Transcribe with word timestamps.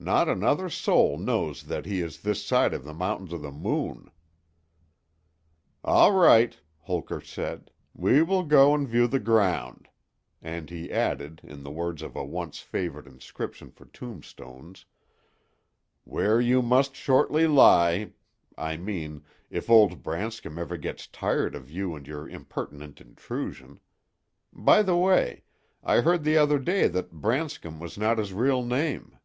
Not 0.00 0.28
another 0.28 0.70
soul 0.70 1.18
knows 1.18 1.64
that 1.64 1.84
he 1.84 2.00
is 2.00 2.20
this 2.20 2.42
side 2.46 2.72
of 2.72 2.84
the 2.84 2.94
Mountains 2.94 3.32
of 3.32 3.42
the 3.42 3.50
Moon." 3.50 4.12
"All 5.82 6.12
right," 6.12 6.56
Holker 6.78 7.20
said; 7.20 7.72
"we 7.94 8.22
will 8.22 8.44
go 8.44 8.74
and 8.76 8.88
view 8.88 9.08
the 9.08 9.18
ground," 9.18 9.88
and 10.40 10.70
he 10.70 10.92
added, 10.92 11.40
in 11.42 11.64
the 11.64 11.72
words 11.72 12.00
of 12.00 12.14
a 12.14 12.24
once 12.24 12.60
favorite 12.60 13.08
inscription 13.08 13.72
for 13.72 13.86
tombstones: 13.86 14.86
"'where 16.04 16.40
you 16.40 16.62
must 16.62 16.94
shortly 16.94 17.48
lie'—I 17.48 18.76
mean, 18.76 19.24
if 19.50 19.68
old 19.68 20.04
Branscom 20.04 20.58
ever 20.58 20.76
gets 20.76 21.08
tired 21.08 21.56
of 21.56 21.70
you 21.72 21.96
and 21.96 22.06
your 22.06 22.28
impertinent 22.28 23.00
intrusion. 23.00 23.80
By 24.52 24.80
the 24.82 24.96
way, 24.96 25.42
I 25.82 26.00
heard 26.00 26.22
the 26.22 26.38
other 26.38 26.60
day 26.60 26.86
that 26.86 27.12
'Branscom' 27.20 27.80
was 27.80 27.98
not 27.98 28.18
his 28.18 28.32
real 28.32 28.64
name." 28.64 29.16